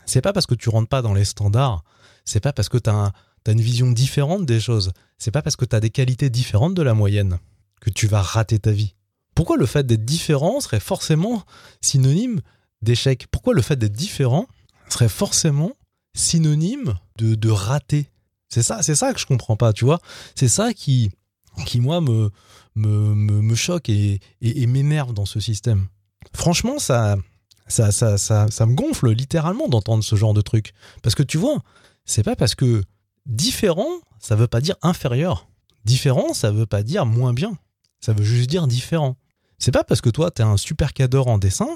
c'est 0.07 0.21
pas 0.21 0.33
parce 0.33 0.47
que 0.47 0.55
tu 0.55 0.69
rentres 0.69 0.89
pas 0.89 1.03
dans 1.03 1.15
les 1.15 1.25
standards, 1.25 1.83
c'est 2.25 2.41
pas 2.41 2.53
parce 2.53 2.69
que 2.69 2.79
tu 2.79 2.91
as, 2.91 3.13
as, 3.47 3.51
une 3.51 3.61
vision 3.61 3.91
différente 3.91 4.45
des 4.47 4.61
choses, 4.61 4.93
c'est 5.19 5.31
pas 5.31 5.43
parce 5.43 5.57
que 5.57 5.65
tu 5.65 5.75
as 5.75 5.81
des 5.81 5.91
qualités 5.91 6.31
différentes 6.31 6.75
de 6.75 6.83
la 6.83 6.95
moyenne 6.95 7.39
que 7.81 7.91
tu 7.91 8.07
vas 8.07 8.23
rater 8.23 8.59
ta 8.59 8.71
vie. 8.71 8.95
Pourquoi 9.35 9.57
le 9.57 9.67
fait 9.67 9.87
d'être 9.87 10.05
différent 10.05 10.61
serait 10.61 10.81
forcément 10.81 11.45
synonyme 11.81 12.41
d'échec? 12.83 13.27
Pourquoi 13.31 13.55
le 13.55 13.63
fait 13.63 13.77
d'être 13.77 13.93
différent 13.93 14.47
serait 14.89 15.09
forcément 15.09 15.73
synonyme 16.15 16.99
de, 17.17 17.35
de 17.35 17.51
rater. 17.51 18.11
C'est 18.49 18.63
ça, 18.63 18.83
c'est 18.83 18.95
ça 18.95 19.13
que 19.13 19.21
je 19.21 19.27
comprends 19.27 19.57
pas, 19.57 19.73
tu 19.73 19.85
vois. 19.85 20.01
C'est 20.35 20.49
ça 20.49 20.73
qui, 20.73 21.11
qui 21.67 21.81
moi 21.81 22.01
me, 22.01 22.31
me, 22.75 23.15
me, 23.15 23.55
choque 23.55 23.89
et, 23.89 24.21
et, 24.41 24.67
m'énerve 24.67 25.13
dans 25.13 25.27
ce 25.27 25.41
système. 25.41 25.89
Franchement, 26.35 26.79
ça, 26.79 27.17
ça, 27.67 27.93
ça, 27.93 28.17
ça, 28.19 28.47
ça 28.51 28.67
me 28.67 28.75
gonfle 28.75 29.11
littéralement 29.11 29.69
d'entendre 29.69 30.03
ce 30.03 30.17
genre 30.17 30.35
de 30.35 30.41
truc. 30.41 30.73
Parce 31.03 31.15
que 31.15 31.23
tu 31.23 31.37
vois, 31.37 31.63
c'est 32.05 32.23
pas 32.23 32.37
parce 32.37 32.55
que 32.55 32.83
différent, 33.27 33.89
ça 34.19 34.35
veut 34.37 34.49
pas 34.49 34.61
dire 34.61 34.77
inférieur. 34.83 35.49
Différent, 35.85 36.33
ça 36.33 36.51
veut 36.51 36.67
pas 36.67 36.83
dire 36.83 37.07
moins 37.07 37.35
bien. 37.35 37.59
Ça 38.01 38.13
veut 38.13 38.25
juste 38.25 38.49
dire 38.49 38.67
différent. 38.67 39.17
C'est 39.59 39.73
pas 39.73 39.85
parce 39.85 40.01
que 40.01 40.11
toi, 40.11 40.31
t'es 40.31 40.43
un 40.43 40.57
super 40.57 40.93
cadre 40.93 41.27
en 41.27 41.39
dessin 41.39 41.69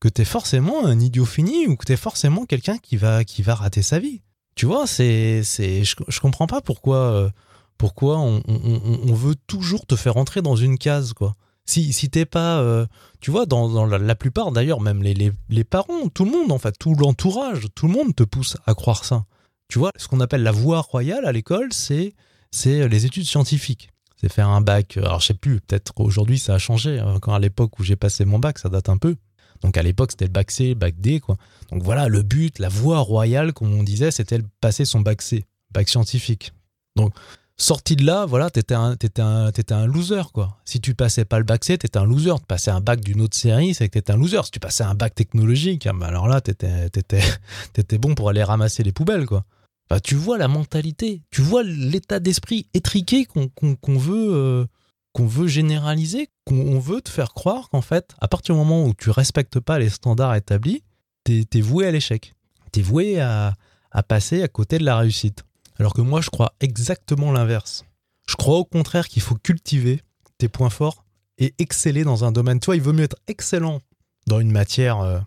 que 0.00 0.08
t'es 0.08 0.24
forcément 0.24 0.86
un 0.86 0.98
idiot 1.00 1.24
fini 1.24 1.66
ou 1.66 1.76
que 1.76 1.84
t'es 1.84 1.96
forcément 1.96 2.46
quelqu'un 2.46 2.78
qui 2.78 2.96
va, 2.96 3.24
qui 3.24 3.42
va 3.42 3.54
rater 3.54 3.82
sa 3.82 3.98
vie. 3.98 4.22
Tu 4.54 4.66
vois, 4.66 4.86
c'est, 4.86 5.42
c'est, 5.44 5.84
je, 5.84 5.94
je 6.08 6.20
comprends 6.20 6.46
pas 6.46 6.60
pourquoi, 6.60 6.96
euh, 6.96 7.30
pourquoi 7.76 8.18
on, 8.18 8.42
on, 8.46 9.14
veut 9.14 9.36
toujours 9.46 9.86
te 9.86 9.94
faire 9.94 10.16
entrer 10.16 10.42
dans 10.42 10.56
une 10.56 10.78
case, 10.78 11.12
quoi. 11.12 11.36
Si, 11.64 11.92
si 11.92 12.08
t'es 12.08 12.24
pas, 12.24 12.58
euh, 12.60 12.86
tu 13.20 13.30
vois, 13.30 13.46
dans, 13.46 13.68
dans 13.68 13.86
la, 13.86 13.98
la, 13.98 14.14
plupart 14.14 14.52
d'ailleurs, 14.52 14.80
même 14.80 15.02
les, 15.02 15.14
les, 15.14 15.32
les, 15.48 15.64
parents, 15.64 16.08
tout 16.08 16.24
le 16.24 16.30
monde, 16.30 16.50
en 16.50 16.58
fait, 16.58 16.74
tout 16.78 16.94
l'entourage, 16.94 17.66
tout 17.74 17.86
le 17.86 17.92
monde 17.92 18.16
te 18.16 18.22
pousse 18.22 18.56
à 18.66 18.74
croire 18.74 19.04
ça. 19.04 19.26
Tu 19.68 19.78
vois, 19.78 19.92
ce 19.96 20.08
qu'on 20.08 20.20
appelle 20.20 20.42
la 20.42 20.50
voie 20.50 20.80
royale 20.80 21.26
à 21.26 21.32
l'école, 21.32 21.72
c'est, 21.72 22.14
c'est 22.50 22.88
les 22.88 23.04
études 23.04 23.26
scientifiques. 23.26 23.90
C'est 24.20 24.32
faire 24.32 24.48
un 24.48 24.60
bac. 24.60 24.96
Alors, 24.96 25.20
je 25.20 25.26
sais 25.26 25.34
plus, 25.34 25.60
peut-être 25.60 25.92
aujourd'hui 26.00 26.38
ça 26.38 26.54
a 26.54 26.58
changé. 26.58 26.98
Hein, 26.98 27.18
quand 27.20 27.34
à 27.34 27.38
l'époque 27.38 27.78
où 27.78 27.84
j'ai 27.84 27.96
passé 27.96 28.24
mon 28.24 28.38
bac, 28.38 28.58
ça 28.58 28.68
date 28.68 28.88
un 28.88 28.96
peu. 28.96 29.14
Donc 29.62 29.76
à 29.76 29.82
l'époque, 29.82 30.12
c'était 30.12 30.26
le 30.26 30.32
bac 30.32 30.50
C, 30.50 30.74
bac 30.74 30.94
D, 30.98 31.20
quoi. 31.20 31.36
Donc 31.70 31.82
voilà, 31.82 32.08
le 32.08 32.22
but, 32.22 32.58
la 32.58 32.68
voie 32.68 33.00
royale, 33.00 33.52
comme 33.52 33.72
on 33.72 33.82
disait, 33.82 34.10
c'était 34.10 34.40
passer 34.60 34.84
son 34.84 35.00
bac 35.00 35.22
C, 35.22 35.44
bac 35.72 35.88
scientifique. 35.88 36.52
Donc, 36.96 37.14
sorti 37.56 37.96
de 37.96 38.04
là, 38.04 38.24
voilà, 38.24 38.50
t'étais 38.50 38.74
un, 38.74 38.96
un, 39.20 39.86
loser, 39.86 40.22
quoi. 40.32 40.58
Si 40.64 40.80
tu 40.80 40.94
passais 40.94 41.24
pas 41.24 41.38
le 41.38 41.44
bac 41.44 41.64
C, 41.64 41.76
t'étais 41.76 41.98
un 41.98 42.04
loser. 42.04 42.34
Tu 42.38 42.46
passais 42.46 42.70
un 42.70 42.80
bac 42.80 43.00
d'une 43.00 43.20
autre 43.20 43.36
série, 43.36 43.74
c'est 43.74 43.88
que 43.88 43.94
t'étais 43.94 44.12
un 44.12 44.16
loser. 44.16 44.44
Si 44.44 44.50
tu 44.50 44.60
passais 44.60 44.84
un 44.84 44.94
bac 44.94 45.14
technologique, 45.14 45.86
ah, 45.86 45.92
bah 45.92 46.06
alors 46.06 46.28
là, 46.28 46.40
t'étais, 46.40 46.86
étais, 46.86 47.20
étais 47.76 47.98
bon 47.98 48.14
pour 48.14 48.30
aller 48.30 48.42
ramasser 48.42 48.82
les 48.82 48.92
poubelles, 48.92 49.26
quoi. 49.26 49.44
Bah, 49.90 50.00
tu 50.00 50.14
vois 50.14 50.36
la 50.36 50.48
mentalité, 50.48 51.22
tu 51.30 51.40
vois 51.40 51.62
l'état 51.62 52.20
d'esprit 52.20 52.66
étriqué 52.74 53.24
qu'on 53.24 53.48
qu'on 53.48 53.96
veut, 53.96 54.34
euh, 54.34 54.66
qu'on 55.14 55.26
veut 55.26 55.46
généraliser, 55.46 56.28
qu'on 56.48 56.78
veut 56.78 57.02
te 57.02 57.10
faire 57.10 57.34
croire 57.34 57.68
qu'en 57.68 57.82
fait, 57.82 58.14
à 58.20 58.28
partir 58.28 58.54
du 58.54 58.60
moment 58.60 58.84
où 58.86 58.94
tu 58.94 59.10
respectes 59.10 59.60
pas 59.60 59.78
les 59.78 59.90
standards 59.90 60.34
établis, 60.34 60.82
t'es 61.24 61.44
es 61.54 61.60
voué 61.60 61.86
à 61.86 61.90
l'échec. 61.90 62.34
T'es 62.72 62.80
voué 62.80 63.20
à, 63.20 63.54
à 63.90 64.02
passer 64.02 64.42
à 64.42 64.48
côté 64.48 64.78
de 64.78 64.84
la 64.84 64.96
réussite. 64.96 65.44
Alors 65.78 65.92
que 65.92 66.00
moi, 66.00 66.20
je 66.22 66.30
crois 66.30 66.54
exactement 66.60 67.32
l'inverse. 67.32 67.84
Je 68.26 68.36
crois 68.36 68.56
au 68.56 68.64
contraire 68.64 69.08
qu'il 69.08 69.22
faut 69.22 69.36
cultiver 69.36 70.02
tes 70.38 70.48
points 70.48 70.70
forts 70.70 71.04
et 71.36 71.54
exceller 71.58 72.02
dans 72.02 72.24
un 72.24 72.32
domaine. 72.32 72.60
Tu 72.60 72.66
vois, 72.66 72.76
il 72.76 72.82
vaut 72.82 72.92
mieux 72.92 73.04
être 73.04 73.18
excellent 73.26 73.80
dans 74.26 74.40
une 74.40 74.50
matière 74.50 75.00
euh, 75.00 75.18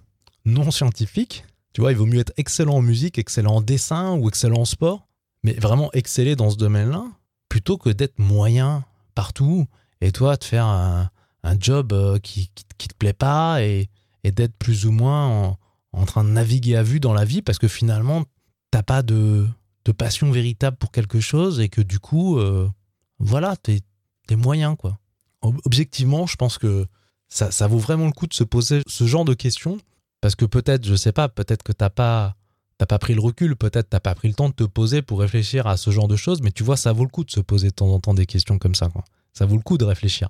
non 0.45 0.71
scientifique. 0.71 1.45
Tu 1.73 1.81
vois, 1.81 1.91
il 1.91 1.97
vaut 1.97 2.05
mieux 2.05 2.19
être 2.19 2.33
excellent 2.37 2.77
en 2.77 2.81
musique, 2.81 3.19
excellent 3.19 3.57
en 3.57 3.61
dessin 3.61 4.17
ou 4.17 4.27
excellent 4.27 4.61
en 4.61 4.65
sport, 4.65 5.07
mais 5.43 5.53
vraiment 5.53 5.91
exceller 5.93 6.35
dans 6.35 6.49
ce 6.49 6.57
domaine-là, 6.57 7.05
plutôt 7.47 7.77
que 7.77 7.89
d'être 7.89 8.17
moyen 8.17 8.83
partout 9.15 9.67
et 10.01 10.11
toi, 10.11 10.35
de 10.35 10.43
faire 10.43 10.65
un, 10.65 11.09
job 11.59 11.93
euh, 11.93 12.19
qui, 12.19 12.49
qui, 12.53 12.65
qui, 12.77 12.87
te 12.87 12.95
plaît 12.95 13.13
pas 13.13 13.63
et, 13.63 13.89
d'être 14.23 14.55
plus 14.57 14.85
ou 14.85 14.91
moins 14.91 15.57
en, 15.93 16.05
train 16.05 16.23
de 16.23 16.29
naviguer 16.29 16.75
à 16.75 16.83
vue 16.83 16.99
dans 16.99 17.13
la 17.13 17.25
vie 17.25 17.41
parce 17.41 17.57
que 17.57 17.67
finalement, 17.67 18.23
t'as 18.71 18.83
pas 18.83 19.01
de, 19.03 19.47
passion 19.97 20.31
véritable 20.31 20.77
pour 20.77 20.91
quelque 20.91 21.19
chose 21.19 21.59
et 21.59 21.69
que 21.69 21.81
du 21.81 21.99
coup, 21.99 22.37
euh, 22.37 22.69
voilà, 23.19 23.55
t'es 23.57 23.81
es 24.29 24.35
moyen, 24.37 24.77
quoi. 24.77 24.97
Objectivement, 25.41 26.25
je 26.27 26.37
pense 26.37 26.57
que 26.57 26.85
ça, 27.27 27.67
vaut 27.67 27.79
vraiment 27.79 28.05
le 28.05 28.11
coup 28.11 28.27
de 28.27 28.33
se 28.33 28.43
poser 28.43 28.81
ce 28.87 29.05
genre 29.05 29.25
de 29.25 29.33
questions 29.33 29.77
parce 30.21 30.35
que 30.35 30.45
peut-être, 30.45 30.85
je 30.85 30.95
sais 30.95 31.11
pas, 31.11 31.27
peut-être 31.27 31.63
que 31.63 31.71
t'as 31.71 31.89
pas 31.89 32.35
pas 32.87 32.97
pris 32.97 33.13
le 33.13 33.21
recul, 33.21 33.55
peut-être 33.55 33.89
t'as 33.89 33.99
pas 33.99 34.15
pris 34.15 34.27
le 34.27 34.33
temps 34.33 34.49
de 34.49 34.55
te 34.55 34.63
poser 34.63 35.01
pour 35.03 35.19
réfléchir 35.19 35.67
à 35.67 35.77
ce 35.77 35.91
genre 35.91 36.07
de 36.07 36.15
choses, 36.15 36.41
mais 36.41 36.51
tu 36.51 36.63
vois, 36.63 36.77
ça 36.77 36.93
vaut 36.93 37.03
le 37.03 37.09
coup 37.09 37.23
de 37.23 37.29
se 37.29 37.39
poser 37.39 37.67
de 37.67 37.73
temps 37.73 37.89
en 37.89 37.99
temps 37.99 38.15
des 38.15 38.25
questions 38.25 38.57
comme 38.57 38.73
ça. 38.73 38.89
Quoi. 38.89 39.03
Ça 39.33 39.45
vaut 39.45 39.55
le 39.55 39.61
coup 39.61 39.77
de 39.77 39.85
réfléchir. 39.85 40.29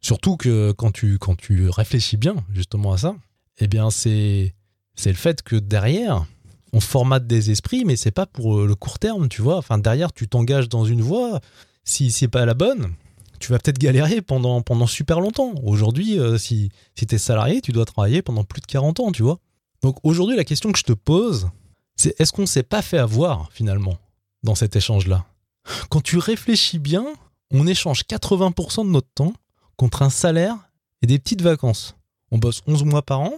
Surtout 0.00 0.36
que 0.36 0.72
quand 0.72 0.92
tu, 0.92 1.18
quand 1.18 1.34
tu 1.34 1.68
réfléchis 1.68 2.16
bien 2.16 2.36
justement 2.52 2.92
à 2.92 2.98
ça, 2.98 3.16
eh 3.58 3.68
bien 3.68 3.90
c'est 3.90 4.54
c'est 4.96 5.10
le 5.10 5.16
fait 5.16 5.42
que 5.42 5.56
derrière, 5.56 6.26
on 6.72 6.80
formate 6.80 7.26
des 7.26 7.50
esprits, 7.50 7.84
mais 7.84 7.96
c'est 7.96 8.10
pas 8.10 8.26
pour 8.26 8.62
le 8.62 8.74
court 8.74 8.98
terme, 8.98 9.28
tu 9.28 9.42
vois. 9.42 9.56
Enfin, 9.58 9.78
derrière, 9.78 10.12
tu 10.12 10.28
t'engages 10.28 10.68
dans 10.68 10.84
une 10.84 11.02
voie. 11.02 11.40
Si 11.84 12.10
c'est 12.10 12.28
pas 12.28 12.46
la 12.46 12.54
bonne, 12.54 12.94
tu 13.38 13.52
vas 13.52 13.58
peut-être 13.58 13.78
galérer 13.78 14.22
pendant, 14.22 14.62
pendant 14.62 14.86
super 14.86 15.20
longtemps. 15.20 15.52
Aujourd'hui, 15.62 16.18
euh, 16.18 16.38
si, 16.38 16.70
si 16.94 17.06
tu 17.06 17.14
es 17.14 17.18
salarié, 17.18 17.60
tu 17.60 17.72
dois 17.72 17.84
travailler 17.84 18.22
pendant 18.22 18.44
plus 18.44 18.60
de 18.60 18.66
40 18.66 19.00
ans, 19.00 19.12
tu 19.12 19.22
vois. 19.22 19.38
Donc 19.82 19.98
aujourd'hui, 20.02 20.36
la 20.36 20.44
question 20.44 20.72
que 20.72 20.78
je 20.78 20.84
te 20.84 20.92
pose, 20.92 21.48
c'est 21.96 22.18
est-ce 22.20 22.32
qu'on 22.32 22.46
s'est 22.46 22.62
pas 22.62 22.82
fait 22.82 22.98
avoir 22.98 23.50
finalement 23.52 23.98
dans 24.42 24.54
cet 24.54 24.76
échange-là? 24.76 25.26
Quand 25.90 26.00
tu 26.00 26.18
réfléchis 26.18 26.78
bien, 26.78 27.06
on 27.54 27.68
échange 27.68 28.02
80% 28.02 28.84
de 28.84 28.90
notre 28.90 29.08
temps 29.14 29.32
contre 29.76 30.02
un 30.02 30.10
salaire 30.10 30.56
et 31.02 31.06
des 31.06 31.20
petites 31.20 31.40
vacances. 31.40 31.96
On 32.32 32.38
bosse 32.38 32.62
11 32.66 32.82
mois 32.82 33.02
par 33.02 33.20
an, 33.20 33.34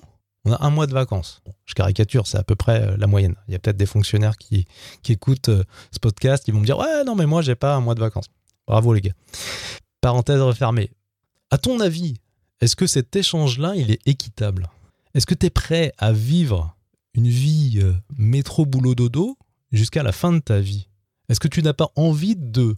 on 0.47 0.53
a 0.53 0.65
un 0.65 0.71
mois 0.71 0.87
de 0.87 0.95
vacances. 0.95 1.43
Je 1.67 1.75
caricature, 1.75 2.27
c'est 2.27 2.39
à 2.39 2.43
peu 2.43 2.55
près 2.55 2.81
euh, 2.81 2.97
la 2.97 3.07
moyenne. 3.07 3.35
Il 3.47 3.53
y 3.53 3.55
a 3.55 3.59
peut-être 3.59 3.77
des 3.77 3.87
fonctionnaires 3.87 4.39
qui, 4.39 4.67
qui 5.03 5.13
écoutent 5.13 5.51
euh, 5.51 5.65
ce 5.91 5.99
podcast, 5.99 6.45
qui 6.45 6.51
vont 6.51 6.61
me 6.61 6.65
dire 6.65 6.79
Ouais, 6.79 7.05
non, 7.05 7.15
mais 7.15 7.27
moi, 7.27 7.43
j'ai 7.43 7.57
pas 7.57 7.75
un 7.75 7.81
mois 7.81 7.95
de 7.95 8.01
vacances. 8.01 8.29
Bravo, 8.67 8.95
les 8.95 9.03
gars. 9.03 9.13
Parenthèse 10.01 10.41
refermée. 10.41 10.91
À 11.51 11.59
ton 11.59 11.79
avis, 11.81 12.15
est-ce 12.61 12.75
que 12.75 12.87
cet 12.87 13.15
échange-là, 13.17 13.75
il 13.77 13.91
est 13.91 14.01
équitable? 14.07 14.71
Est-ce 15.15 15.27
que 15.27 15.35
tu 15.35 15.47
es 15.47 15.51
prêt 15.51 15.93
à 15.99 16.13
vivre 16.13 16.75
une 17.13 17.29
vie 17.29 17.81
euh, 17.83 17.93
métro-boulot-dodo 18.17 19.37
jusqu'à 19.73 20.03
la 20.03 20.13
fin 20.13 20.33
de 20.33 20.39
ta 20.39 20.59
vie? 20.59 20.89
Est-ce 21.29 21.41
que 21.41 21.49
tu 21.49 21.63
n'as 21.63 21.75
pas 21.75 21.91
envie 21.97 22.37
de, 22.37 22.77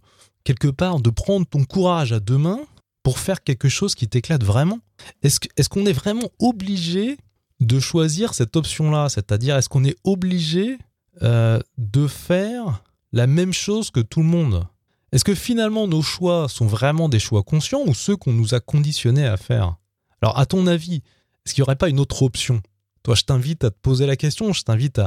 quelque 0.48 0.68
part, 0.68 1.00
de 1.00 1.10
prendre 1.10 1.46
ton 1.46 1.64
courage 1.64 2.14
à 2.14 2.20
deux 2.20 2.38
mains 2.38 2.60
pour 3.02 3.18
faire 3.18 3.44
quelque 3.44 3.68
chose 3.68 3.94
qui 3.94 4.08
t'éclate 4.08 4.42
vraiment. 4.42 4.78
Est-ce 5.22 5.68
qu'on 5.68 5.84
est, 5.84 5.92
vraiment 5.92 6.30
obligé 6.38 7.18
de 7.60 7.78
choisir 7.78 8.32
cette 8.32 8.56
option-là? 8.56 9.10
C'est-à-dire, 9.10 9.58
est-ce 9.58 9.68
qu'on 9.68 9.84
est 9.84 9.98
obligé 10.04 10.78
euh, 11.20 11.60
de 11.76 12.06
faire 12.06 12.82
la 13.12 13.26
même 13.26 13.52
chose 13.52 13.90
que 13.90 14.00
tout 14.00 14.20
le 14.20 14.26
monde? 14.26 14.66
Est-ce 15.12 15.22
que 15.22 15.34
finalement 15.34 15.86
nos 15.86 16.00
choix 16.00 16.48
sont 16.48 16.66
vraiment 16.66 17.10
des 17.10 17.18
choix 17.18 17.42
conscients 17.42 17.82
ou 17.86 17.92
ceux 17.92 18.16
qu'on 18.16 18.32
nous 18.32 18.54
a 18.54 18.60
conditionnés 18.60 19.26
à 19.26 19.36
faire? 19.36 19.76
Alors, 20.22 20.38
à 20.38 20.46
ton 20.46 20.66
avis, 20.66 21.02
est-ce 21.44 21.52
qu'il 21.52 21.60
n'y 21.60 21.66
aurait 21.66 21.76
pas 21.76 21.90
une 21.90 22.00
autre 22.00 22.22
option? 22.22 22.62
Toi, 23.02 23.14
je 23.14 23.24
t'invite 23.24 23.64
à 23.64 23.70
te 23.70 23.78
poser 23.82 24.06
la 24.06 24.16
question, 24.16 24.54
je 24.54 24.62
t'invite 24.62 24.98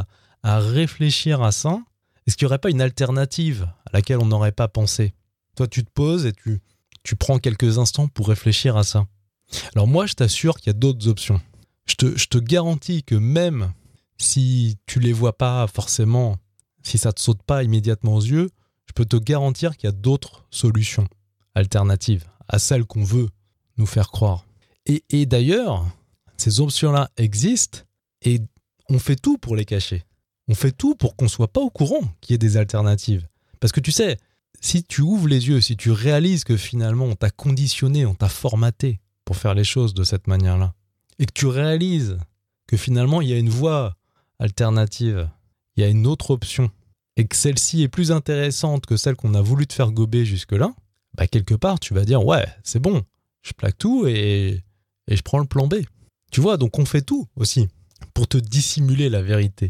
à 0.44 0.60
réfléchir 0.60 1.42
à 1.42 1.52
ça. 1.52 1.80
Est-ce 2.28 2.38
qu'il 2.38 2.46
n'y 2.46 2.50
aurait 2.50 2.60
pas 2.60 2.70
une 2.70 2.82
alternative 2.82 3.68
à 3.88 3.90
laquelle 3.94 4.20
on 4.20 4.28
n'aurait 4.28 4.52
pas 4.52 4.68
pensé? 4.68 5.16
Toi, 5.62 5.68
tu 5.68 5.86
te 5.86 5.92
poses 5.92 6.26
et 6.26 6.34
tu, 6.34 6.60
tu 7.04 7.16
prends 7.16 7.38
quelques 7.38 7.78
instants 7.78 8.08
pour 8.08 8.30
réfléchir 8.30 8.78
à 8.78 8.84
ça. 8.84 9.06
Alors 9.76 9.86
moi, 9.86 10.08
je 10.08 10.16
t'assure 10.16 10.56
qu'il 10.58 10.74
y 10.74 10.76
a 10.76 10.80
d'autres 10.80 11.08
options. 11.08 11.40
Je 11.86 11.94
te, 11.94 12.18
je 12.18 12.26
te 12.26 12.40
garantis 12.40 13.04
que 13.04 13.14
même 13.14 13.72
si 14.18 14.80
tu 14.88 15.00
les 15.00 15.14
vois 15.14 15.38
pas 15.38 15.68
forcément, 15.68 16.38
si 16.82 16.98
ça 16.98 17.14
te 17.14 17.22
saute 17.22 17.44
pas 17.44 17.62
immédiatement 17.62 18.16
aux 18.16 18.24
yeux, 18.24 18.50
je 18.88 18.94
peux 18.94 19.06
te 19.06 19.18
garantir 19.18 19.78
qu'il 19.78 19.88
y 19.88 19.94
a 19.94 19.96
d'autres 19.96 20.48
solutions 20.50 21.08
alternatives 21.54 22.26
à 22.48 22.58
celles 22.58 22.86
qu'on 22.86 23.04
veut 23.04 23.30
nous 23.78 23.86
faire 23.86 24.10
croire. 24.10 24.48
Et, 24.88 25.04
et 25.12 25.28
d'ailleurs, 25.28 25.86
ces 26.38 26.60
options-là 26.60 27.12
existent 27.18 27.82
et 28.24 28.40
on 28.90 28.98
fait 28.98 29.16
tout 29.16 29.38
pour 29.38 29.56
les 29.56 29.66
cacher. 29.66 30.06
On 30.48 30.56
fait 30.56 30.72
tout 30.72 30.96
pour 30.96 31.16
qu'on 31.16 31.28
soit 31.28 31.54
pas 31.54 31.62
au 31.62 31.70
courant 31.70 32.02
qu'il 32.20 32.34
y 32.34 32.36
ait 32.36 32.40
des 32.40 32.58
alternatives. 32.58 33.28
Parce 33.60 33.72
que 33.72 33.80
tu 33.80 33.92
sais, 33.92 34.18
si 34.60 34.84
tu 34.84 35.02
ouvres 35.02 35.28
les 35.28 35.48
yeux, 35.48 35.62
si 35.62 35.78
tu 35.78 35.92
réalises 35.92 36.44
que 36.44 36.58
finalement 36.58 37.06
on 37.06 37.16
t'a 37.16 37.30
conditionné, 37.30 38.06
on 38.06 38.16
t'a 38.16 38.30
formaté 38.30 39.00
pour 39.26 39.36
faire 39.36 39.54
les 39.54 39.64
choses 39.64 39.94
de 39.94 40.04
cette 40.04 40.28
manière-là, 40.28 40.74
et 41.20 41.26
que 41.26 41.34
tu 41.34 41.46
réalises 41.48 42.18
que 42.68 42.78
finalement 42.78 43.22
il 43.22 43.30
y 43.30 43.34
a 43.34 43.38
une 43.38 43.50
voie 43.50 43.96
alternative, 44.40 45.30
il 45.76 45.82
y 45.82 45.84
a 45.84 45.90
une 45.90 46.08
autre 46.08 46.32
option, 46.32 46.70
et 47.18 47.26
que 47.26 47.36
celle-ci 47.36 47.84
est 47.84 47.88
plus 47.88 48.12
intéressante 48.12 48.86
que 48.86 48.98
celle 48.98 49.16
qu'on 49.16 49.34
a 49.34 49.42
voulu 49.42 49.68
te 49.68 49.74
faire 49.74 49.92
gober 49.92 50.26
jusque-là, 50.26 50.74
bah 51.16 51.28
quelque 51.28 51.56
part 51.56 51.80
tu 51.80 51.94
vas 51.94 52.06
dire 52.06 52.26
ouais, 52.26 52.46
c'est 52.64 52.80
bon, 52.80 53.04
je 53.42 53.54
plaque 53.54 53.78
tout 53.78 54.06
et, 54.08 54.64
et 55.08 55.16
je 55.16 55.22
prends 55.22 55.40
le 55.40 55.46
plan 55.46 55.68
B. 55.68 55.76
Tu 56.32 56.40
vois, 56.40 56.58
donc 56.58 56.80
on 56.80 56.86
fait 56.86 57.02
tout 57.02 57.28
aussi 57.36 57.68
pour 58.14 58.28
te 58.28 58.38
dissimuler 58.38 59.10
la 59.10 59.22
vérité. 59.22 59.70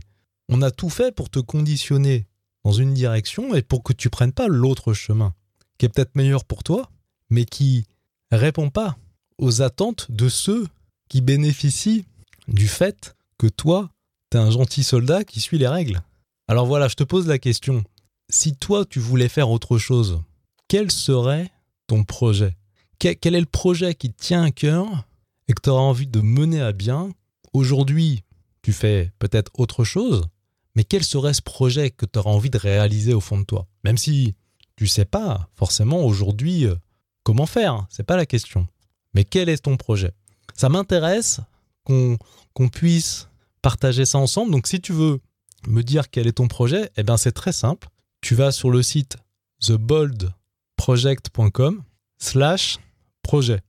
On 0.49 0.61
a 0.61 0.71
tout 0.71 0.89
fait 0.89 1.13
pour 1.13 1.29
te 1.29 1.39
conditionner 1.39 2.27
dans 2.63 2.71
une 2.71 2.93
direction 2.93 3.55
et 3.55 3.61
pour 3.61 3.83
que 3.83 3.93
tu 3.93 4.09
prennes 4.09 4.33
pas 4.33 4.47
l'autre 4.47 4.93
chemin, 4.93 5.33
qui 5.77 5.85
est 5.85 5.89
peut-être 5.89 6.15
meilleur 6.15 6.45
pour 6.45 6.63
toi, 6.63 6.89
mais 7.29 7.45
qui 7.45 7.85
répond 8.31 8.69
pas 8.69 8.97
aux 9.37 9.61
attentes 9.61 10.11
de 10.11 10.29
ceux 10.29 10.67
qui 11.09 11.21
bénéficient 11.21 12.05
du 12.47 12.67
fait 12.67 13.15
que 13.37 13.47
toi, 13.47 13.89
t'es 14.29 14.37
un 14.37 14.51
gentil 14.51 14.83
soldat 14.83 15.23
qui 15.23 15.41
suit 15.41 15.57
les 15.57 15.67
règles. 15.67 16.01
Alors 16.47 16.65
voilà, 16.65 16.87
je 16.87 16.95
te 16.95 17.03
pose 17.03 17.27
la 17.27 17.39
question. 17.39 17.83
Si 18.29 18.55
toi, 18.55 18.85
tu 18.85 18.99
voulais 18.99 19.29
faire 19.29 19.49
autre 19.49 19.77
chose, 19.77 20.21
quel 20.67 20.91
serait 20.91 21.51
ton 21.87 22.03
projet? 22.03 22.55
Quel 22.99 23.35
est 23.35 23.39
le 23.39 23.45
projet 23.45 23.95
qui 23.95 24.13
tient 24.13 24.43
à 24.43 24.51
cœur 24.51 25.05
et 25.47 25.53
que 25.53 25.61
tu 25.61 25.69
auras 25.69 25.81
envie 25.81 26.07
de 26.07 26.21
mener 26.21 26.61
à 26.61 26.71
bien? 26.71 27.09
Aujourd'hui, 27.51 28.23
tu 28.61 28.73
fais 28.73 29.11
peut-être 29.17 29.51
autre 29.57 29.83
chose, 29.83 30.27
mais 30.75 30.83
quel 30.83 31.03
serait 31.03 31.33
ce 31.33 31.41
projet 31.41 31.89
que 31.91 32.05
tu 32.05 32.19
auras 32.19 32.31
envie 32.31 32.49
de 32.49 32.57
réaliser 32.57 33.13
au 33.13 33.21
fond 33.21 33.39
de 33.39 33.43
toi? 33.43 33.67
Même 33.83 33.97
si 33.97 34.35
tu 34.75 34.87
sais 34.87 35.05
pas 35.05 35.49
forcément 35.55 36.03
aujourd'hui 36.03 36.65
euh, 36.65 36.75
comment 37.23 37.45
faire, 37.45 37.85
c'est 37.89 38.03
pas 38.03 38.17
la 38.17 38.25
question. 38.25 38.67
Mais 39.13 39.25
quel 39.25 39.49
est 39.49 39.63
ton 39.63 39.77
projet? 39.77 40.11
Ça 40.55 40.69
m'intéresse 40.69 41.41
qu'on 41.83 42.17
qu'on 42.53 42.69
puisse 42.69 43.27
partager 43.61 44.05
ça 44.05 44.17
ensemble. 44.17 44.51
Donc 44.51 44.67
si 44.67 44.81
tu 44.81 44.93
veux 44.93 45.19
me 45.67 45.83
dire 45.83 46.09
quel 46.09 46.27
est 46.27 46.33
ton 46.33 46.47
projet, 46.47 46.89
eh 46.97 47.03
bien 47.03 47.17
c'est 47.17 47.31
très 47.31 47.51
simple. 47.51 47.87
Tu 48.21 48.35
vas 48.35 48.51
sur 48.51 48.69
le 48.69 48.83
site 48.83 49.17
theboldproject.com 49.65 51.83
slash 52.17 52.79
projet. 53.21 53.61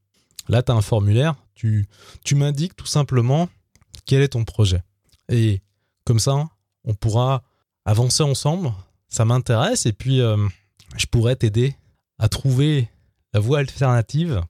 Là, 0.49 0.63
tu 0.63 0.73
as 0.73 0.75
un 0.75 0.83
formulaire, 0.83 1.37
tu, 1.55 1.87
tu 2.25 2.35
m'indiques 2.35 2.77
tout 2.77 2.87
simplement 2.87 3.49
quel 4.07 4.23
est 4.23 4.29
ton 4.29 4.45
projet. 4.45 4.83
Et 5.29 5.61
comme 6.05 6.19
ça, 6.19 6.49
on 6.85 6.95
pourra 6.95 7.43
avancer 7.85 8.23
ensemble. 8.23 8.73
Ça 9.09 9.25
m'intéresse 9.25 9.87
et 9.87 9.93
puis 9.93 10.21
euh, 10.21 10.37
je 10.97 11.07
pourrais 11.07 11.37
t'aider 11.37 11.77
à 12.19 12.29
trouver 12.29 12.89
la 13.35 13.41
voie 13.41 13.59
alternative, 13.59 14.43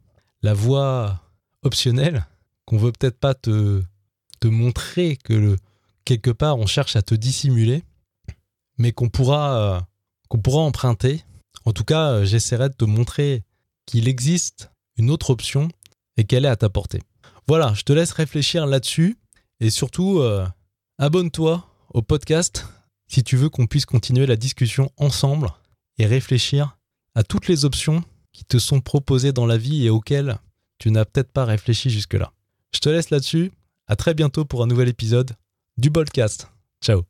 la 0.43 0.55
voie 0.55 1.21
optionnelle 1.63 2.27
qu'on 2.65 2.79
veut 2.79 2.93
peut-être 2.93 3.19
pas 3.19 3.35
te, 3.35 3.83
te 4.41 4.49
montrer 4.49 5.17
que 5.17 5.33
le, 5.33 5.57
quelque 6.05 6.31
part 6.31 6.59
on 6.59 6.67
cherche 6.67 6.97
à 6.97 7.03
te 7.03 7.15
dissimuler, 7.15 7.83
mais 8.79 8.93
qu'on 8.93 9.09
pourra, 9.09 9.57
euh, 9.57 10.37
pourra 10.43 10.63
emprunter. 10.63 11.25
En 11.65 11.73
tout 11.73 11.85
cas, 11.85 12.11
euh, 12.11 12.25
j'essaierai 12.25 12.69
de 12.69 12.75
te 12.75 12.85
montrer 12.85 13.43
qu'il 13.87 14.09
existe 14.09 14.71
une 14.97 15.11
autre 15.11 15.31
option 15.31 15.69
et 16.17 16.25
qu'elle 16.25 16.45
est 16.45 16.49
à 16.49 16.57
ta 16.57 16.69
portée. 16.69 17.01
Voilà, 17.49 17.75
je 17.75 17.83
te 17.83 17.93
laisse 17.93 18.13
réfléchir 18.13 18.67
là-dessus 18.67 19.19
et 19.59 19.71
surtout, 19.71 20.23
abonne-toi 20.99 21.72
au 21.93 22.03
podcast 22.03 22.67
si 23.07 23.23
tu 23.23 23.37
veux 23.37 23.49
qu'on 23.49 23.67
puisse 23.67 23.87
continuer 23.87 24.27
la 24.27 24.37
discussion 24.37 24.91
ensemble 24.97 25.49
et 25.99 26.07
réfléchir 26.07 26.79
à 27.15 27.23
toutes 27.23 27.49
les 27.49 27.65
options 27.65 28.03
qui 28.33 28.45
te 28.45 28.59
sont 28.59 28.81
proposées 28.81 29.33
dans 29.33 29.47
la 29.47 29.59
vie 29.59 29.85
et 29.85 29.91
auxquelles 29.91 30.39
tu 30.79 30.91
n'as 30.91 31.05
peut-être 31.05 31.31
pas 31.31 31.45
réfléchi 31.45 31.91
jusque-là. 31.91 32.33
Je 32.75 32.81
te 32.81 32.89
laisse 32.89 33.11
là-dessus. 33.11 33.53
À 33.87 33.97
très 33.97 34.15
bientôt 34.15 34.45
pour 34.45 34.63
un 34.63 34.67
nouvel 34.67 34.89
épisode 34.89 35.33
du 35.77 35.91
podcast. 35.91 36.49
Ciao 36.83 37.03